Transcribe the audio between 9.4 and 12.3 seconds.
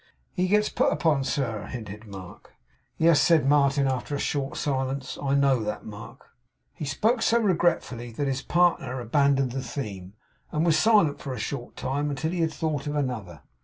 the theme, and was silent for a short time